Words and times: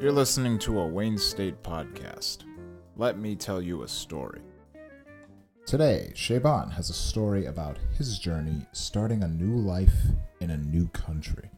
You're 0.00 0.12
listening 0.12 0.58
to 0.60 0.80
a 0.80 0.86
Wayne 0.86 1.18
State 1.18 1.62
podcast. 1.62 2.44
Let 2.96 3.18
me 3.18 3.36
tell 3.36 3.60
you 3.60 3.82
a 3.82 3.88
story. 3.88 4.40
Today, 5.66 6.12
Shaban 6.14 6.70
has 6.70 6.88
a 6.88 6.94
story 6.94 7.44
about 7.44 7.76
his 7.98 8.18
journey 8.18 8.64
starting 8.72 9.22
a 9.22 9.28
new 9.28 9.54
life 9.54 9.92
in 10.40 10.48
a 10.48 10.56
new 10.56 10.88
country. 10.88 11.50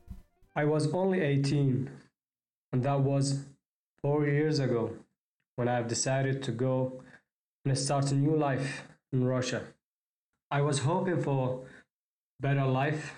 I 0.56 0.64
was 0.64 0.92
only 0.92 1.20
18, 1.20 1.88
and 2.72 2.82
that 2.82 2.98
was 2.98 3.44
four 4.02 4.26
years 4.26 4.58
ago 4.58 4.96
when 5.54 5.68
I've 5.68 5.86
decided 5.86 6.42
to 6.42 6.50
go 6.50 7.00
and 7.64 7.78
start 7.78 8.10
a 8.10 8.16
new 8.16 8.36
life 8.36 8.88
in 9.12 9.22
Russia. 9.24 9.62
I 10.50 10.62
was 10.62 10.80
hoping 10.80 11.22
for 11.22 11.60
better 12.40 12.66
life, 12.66 13.14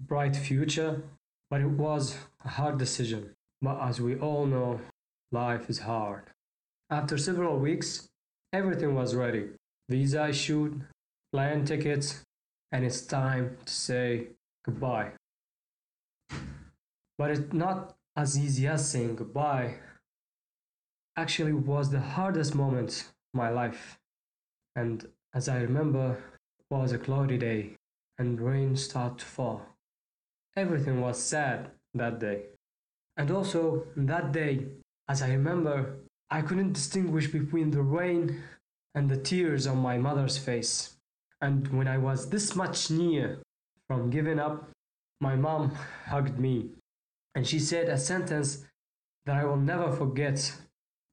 bright 0.00 0.34
future, 0.34 1.02
but 1.50 1.60
it 1.60 1.68
was 1.68 2.16
a 2.42 2.48
hard 2.48 2.78
decision. 2.78 3.36
But 3.62 3.80
as 3.80 4.00
we 4.00 4.16
all 4.16 4.44
know, 4.44 4.80
life 5.30 5.70
is 5.70 5.78
hard. 5.78 6.24
After 6.90 7.16
several 7.16 7.58
weeks, 7.58 8.08
everything 8.52 8.94
was 8.96 9.14
ready. 9.14 9.50
Visa 9.88 10.28
issued, 10.28 10.84
plane 11.32 11.64
tickets, 11.64 12.22
and 12.72 12.84
it's 12.84 13.02
time 13.02 13.56
to 13.64 13.72
say 13.72 14.26
goodbye. 14.64 15.12
But 17.16 17.30
it's 17.30 17.52
not 17.52 17.94
as 18.16 18.36
easy 18.36 18.66
as 18.66 18.90
saying 18.90 19.16
goodbye. 19.16 19.76
Actually, 21.16 21.52
was 21.52 21.90
the 21.90 22.00
hardest 22.00 22.54
moment 22.54 22.90
of 22.90 23.38
my 23.38 23.48
life. 23.48 23.98
And 24.74 25.06
as 25.34 25.48
I 25.48 25.60
remember, 25.60 26.16
it 26.58 26.64
was 26.74 26.92
a 26.92 26.98
cloudy 26.98 27.38
day 27.38 27.76
and 28.18 28.40
rain 28.40 28.76
started 28.76 29.18
to 29.18 29.24
fall. 29.24 29.62
Everything 30.56 31.00
was 31.00 31.22
sad 31.22 31.70
that 31.94 32.18
day. 32.18 32.44
And 33.16 33.30
also, 33.30 33.86
that 33.96 34.32
day, 34.32 34.66
as 35.08 35.22
I 35.22 35.30
remember, 35.32 35.96
I 36.30 36.42
couldn't 36.42 36.72
distinguish 36.72 37.28
between 37.28 37.70
the 37.70 37.82
rain 37.82 38.42
and 38.94 39.08
the 39.08 39.18
tears 39.18 39.66
on 39.66 39.78
my 39.78 39.98
mother's 39.98 40.38
face. 40.38 40.94
And 41.40 41.68
when 41.76 41.88
I 41.88 41.98
was 41.98 42.30
this 42.30 42.54
much 42.54 42.90
near 42.90 43.38
from 43.88 44.10
giving 44.10 44.38
up, 44.38 44.70
my 45.20 45.36
mom 45.36 45.76
hugged 46.06 46.38
me 46.38 46.70
and 47.34 47.46
she 47.46 47.58
said 47.58 47.88
a 47.88 47.98
sentence 47.98 48.64
that 49.24 49.36
I 49.36 49.44
will 49.44 49.56
never 49.56 49.90
forget. 49.92 50.52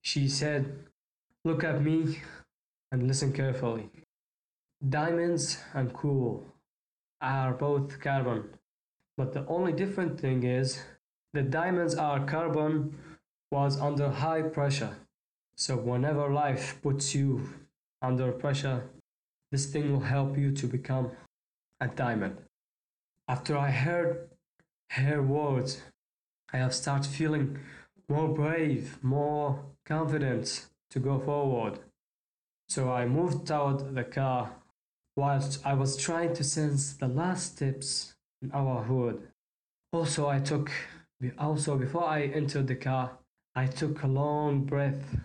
She 0.02 0.28
said, 0.28 0.86
Look 1.46 1.64
at 1.64 1.82
me 1.82 2.20
and 2.92 3.08
listen 3.08 3.32
carefully. 3.32 3.90
Diamonds 4.88 5.58
and 5.74 5.94
coal 5.94 6.46
are 7.22 7.54
both 7.54 8.00
carbon, 8.00 8.50
but 9.18 9.34
the 9.34 9.46
only 9.48 9.74
different 9.74 10.20
thing 10.20 10.44
is 10.44 10.82
the 11.34 11.42
diamonds 11.42 11.96
are 11.96 12.26
carbon 12.26 12.98
was 13.52 13.80
under 13.80 14.10
high 14.10 14.42
pressure. 14.42 14.96
So 15.56 15.76
whenever 15.76 16.30
life 16.30 16.80
puts 16.82 17.14
you 17.14 17.50
under 18.02 18.32
pressure, 18.32 18.84
this 19.52 19.66
thing 19.66 19.92
will 19.92 20.02
help 20.02 20.38
you 20.38 20.52
to 20.52 20.68
become 20.68 21.12
a 21.80 21.88
diamond. 21.88 22.38
After 23.28 23.58
I 23.58 23.72
heard 23.72 24.30
her 24.92 25.22
words, 25.22 25.82
I 26.52 26.58
have 26.58 26.74
started 26.74 27.12
feeling 27.12 27.60
more 28.08 28.28
brave, 28.28 28.98
more 29.04 29.60
confident 29.86 30.66
to 30.92 31.00
go 31.00 31.20
forward. 31.20 31.80
So 32.70 32.92
I 32.92 33.06
moved 33.06 33.48
toward 33.48 33.96
the 33.96 34.04
car 34.04 34.52
whilst 35.16 35.66
I 35.66 35.74
was 35.74 35.98
trying 35.98 36.34
to 36.36 36.44
sense 36.44 36.94
the 36.94 37.08
last 37.08 37.56
steps 37.56 38.16
in 38.42 38.52
our 38.52 38.84
hood. 38.84 39.28
Also, 39.92 40.28
I 40.28 40.40
took 40.40 40.72
also 41.38 41.78
before 41.78 42.06
I 42.06 42.24
entered 42.24 42.68
the 42.68 42.76
car, 42.76 43.18
I 43.56 43.66
took 43.66 44.04
a 44.04 44.08
long 44.08 44.66
breath 44.66 45.18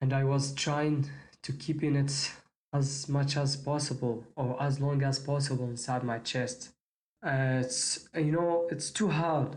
and 0.00 0.12
I 0.12 0.24
was 0.24 0.54
trying 0.54 1.10
to 1.42 1.52
keep 1.52 1.82
in 1.82 1.96
it 1.96 2.32
as 2.72 3.08
much 3.08 3.36
as 3.36 3.56
possible 3.56 4.24
or 4.36 4.60
as 4.62 4.80
long 4.80 5.02
as 5.02 5.18
possible 5.18 5.64
inside 5.64 6.04
my 6.04 6.18
chest. 6.18 6.70
Uh, 7.24 7.60
it's 7.62 8.08
you 8.14 8.32
know 8.32 8.66
it's 8.70 8.90
too 8.90 9.08
hard 9.08 9.56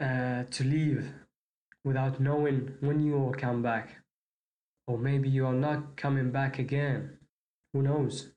uh, 0.00 0.44
to 0.50 0.64
leave 0.64 1.12
without 1.84 2.20
knowing 2.20 2.74
when 2.80 3.00
you 3.00 3.12
will 3.12 3.32
come 3.32 3.62
back, 3.62 3.96
or 4.86 4.98
maybe 4.98 5.28
you 5.28 5.46
are 5.46 5.54
not 5.68 5.96
coming 5.96 6.30
back 6.30 6.58
again. 6.58 7.18
Who 7.72 7.82
knows? 7.82 8.32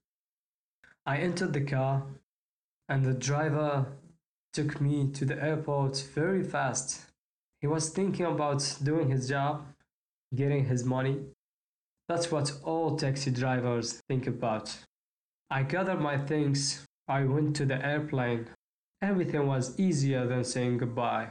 I 1.06 1.18
entered 1.18 1.54
the 1.54 1.62
car, 1.62 2.04
and 2.88 3.04
the 3.04 3.14
driver 3.14 3.88
took 4.54 4.80
me 4.80 5.10
to 5.14 5.26
the 5.26 5.44
airport 5.44 5.98
very 6.14 6.44
fast. 6.44 7.02
He 7.60 7.68
was 7.68 7.90
thinking 7.90 8.26
about 8.26 8.78
doing 8.84 9.10
his 9.10 9.28
job, 9.28 9.66
getting 10.36 10.66
his 10.66 10.86
money. 10.86 11.22
That's 12.08 12.32
what 12.32 12.54
all 12.64 12.96
taxi 12.96 13.32
drivers 13.32 14.02
think 14.08 14.28
about. 14.28 14.78
I 15.50 15.64
gathered 15.64 16.02
my 16.02 16.18
things. 16.18 16.86
I 17.08 17.24
went 17.24 17.56
to 17.56 17.66
the 17.66 17.84
airplane. 17.84 18.48
Everything 19.02 19.48
was 19.48 19.80
easier 19.80 20.28
than 20.28 20.44
saying 20.44 20.78
goodbye. 20.78 21.30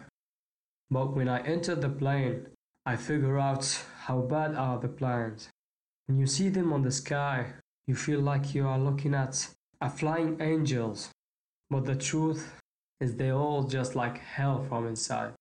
But 0.91 1.15
when 1.15 1.29
I 1.29 1.41
entered 1.41 1.81
the 1.81 1.89
plane, 1.89 2.49
I 2.85 2.97
figure 2.97 3.39
out 3.39 3.85
how 4.05 4.21
bad 4.21 4.55
are 4.57 4.79
the 4.79 4.89
planes. 4.89 5.49
When 6.07 6.19
you 6.19 6.27
see 6.27 6.49
them 6.49 6.73
on 6.73 6.83
the 6.83 6.91
sky, 6.91 7.53
you 7.87 7.95
feel 7.95 8.21
like 8.21 8.55
you 8.55 8.67
are 8.67 8.79
looking 8.79 9.15
at 9.15 9.49
a 9.81 9.89
flying 9.89 10.41
angels. 10.41 11.11
But 11.71 11.85
the 11.85 11.95
truth 11.95 12.62
is 13.03 13.17
they 13.17 13.33
all 13.33 13.65
just 13.65 13.97
like 13.97 14.19
hell 14.19 14.65
from 14.69 14.87
inside. 14.87 15.33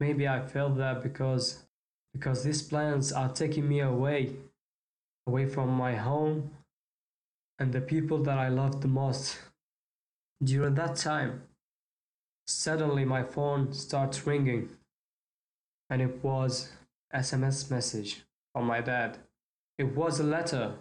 Maybe 0.00 0.26
I 0.26 0.40
felt 0.40 0.78
that 0.78 1.02
because 1.02 1.64
because 2.14 2.42
these 2.42 2.62
planes 2.62 3.12
are 3.12 3.28
taking 3.28 3.68
me 3.68 3.80
away, 3.80 4.32
away 5.26 5.46
from 5.46 5.68
my 5.70 5.94
home 5.94 6.50
and 7.58 7.72
the 7.72 7.80
people 7.80 8.22
that 8.22 8.38
I 8.38 8.48
love 8.48 8.80
the 8.80 8.88
most. 8.88 9.38
During 10.42 10.74
that 10.74 10.96
time, 10.96 11.42
suddenly 12.46 13.04
my 13.04 13.22
phone 13.22 13.72
starts 13.72 14.26
ringing 14.26 14.70
and 15.88 16.00
it 16.02 16.24
was 16.24 16.72
SMS 17.14 17.70
message 17.70 18.22
from 18.52 18.64
my 18.66 18.80
dad. 18.80 19.18
It 19.78 19.94
was 19.94 20.18
a 20.18 20.24
letter, 20.24 20.72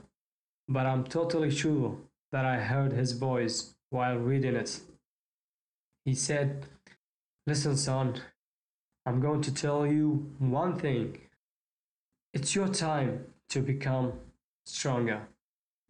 but 0.68 0.86
I'm 0.86 1.04
totally 1.04 1.52
sure 1.52 1.98
that 2.32 2.46
I 2.46 2.58
heard 2.60 2.94
his 2.94 3.12
voice 3.12 3.74
while 3.90 4.18
reading 4.18 4.56
it. 4.56 4.80
He 6.06 6.16
said, 6.16 6.66
Listen, 7.46 7.78
son, 7.78 8.22
I'm 9.06 9.20
going 9.20 9.42
to 9.42 9.54
tell 9.54 9.86
you 9.86 10.32
one 10.40 10.78
thing. 10.78 11.18
It's 12.34 12.56
your 12.56 12.68
time 12.68 13.26
to 13.50 13.62
become 13.62 14.14
stronger. 14.66 15.28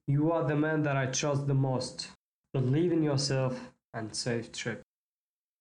You 0.07 0.31
are 0.31 0.47
the 0.47 0.55
man 0.55 0.83
that 0.83 0.97
I 0.97 1.05
trust 1.05 1.47
the 1.47 1.53
most. 1.53 2.09
Believe 2.53 2.91
in 2.91 3.03
yourself 3.03 3.71
and 3.93 4.15
safe 4.15 4.51
trip. 4.51 4.81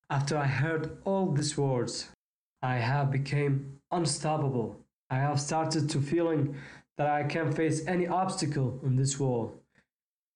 After 0.08 0.36
I 0.36 0.46
heard 0.46 0.98
all 1.04 1.30
these 1.30 1.56
words, 1.56 2.08
I 2.62 2.76
have 2.76 3.10
become 3.10 3.78
unstoppable. 3.90 4.80
I 5.08 5.16
have 5.16 5.40
started 5.40 5.88
to 5.90 6.00
feeling 6.00 6.56
that 6.98 7.06
I 7.06 7.22
can 7.24 7.52
face 7.52 7.86
any 7.86 8.06
obstacle 8.06 8.80
in 8.82 8.96
this 8.96 9.20
world. 9.20 9.58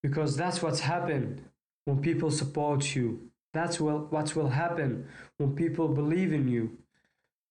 Because 0.02 0.36
that's 0.36 0.62
what's 0.62 0.80
happened 0.80 1.42
when 1.86 2.00
people 2.00 2.30
support 2.30 2.94
you. 2.94 3.30
That's 3.54 3.80
what 3.80 4.36
will 4.36 4.50
happen 4.50 5.06
when 5.38 5.54
people 5.54 5.88
believe 5.88 6.32
in 6.32 6.48
you. 6.48 6.76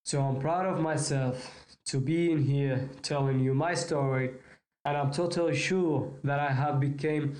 So 0.04 0.20
I'm 0.22 0.38
proud 0.38 0.66
of 0.66 0.78
myself 0.80 1.50
to 1.86 1.98
be 1.98 2.30
in 2.30 2.44
here 2.44 2.88
telling 3.02 3.40
you 3.40 3.54
my 3.54 3.74
story 3.74 4.34
and 4.84 4.96
I'm 4.96 5.10
totally 5.10 5.56
sure 5.56 6.12
that 6.22 6.38
I 6.38 6.52
have 6.52 6.78
become 6.78 7.34